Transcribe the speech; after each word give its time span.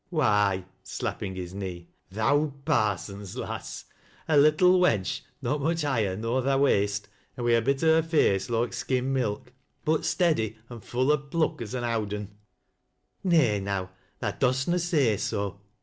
"Why," 0.09 0.65
slapping 0.81 1.35
his 1.35 1.53
knee," 1.53 1.89
th' 2.11 2.17
owd 2.17 2.65
parson's 2.65 3.37
lass. 3.37 3.85
A 4.27 4.33
"Jttlo 4.33 4.79
wench 4.79 5.21
not 5.43 5.61
much 5.61 5.83
higher 5.83 6.15
nor 6.17 6.41
thy 6.41 6.55
waist, 6.55 7.07
an' 7.37 7.43
wi' 7.43 7.51
a 7.51 7.61
bit 7.61 7.83
o' 7.83 7.99
a 7.99 8.01
face 8.01 8.49
loike 8.49 8.73
skim 8.73 9.13
milk, 9.13 9.53
but 9.85 10.03
steady 10.03 10.57
and 10.69 10.83
full 10.83 11.11
o' 11.11 11.17
pluck 11.19 11.61
ae 11.61 11.65
Ml 11.65 11.83
owd 11.83 12.13
un."" 12.15 12.29
Nay 13.23 13.59
now, 13.59 13.91
tha 14.21 14.35
dost 14.39 14.67
na 14.67 14.77
say 14.77 15.17
so 15.17 15.61